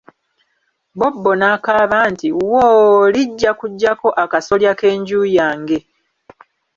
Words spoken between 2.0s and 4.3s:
nti" Woo lijja kuggyako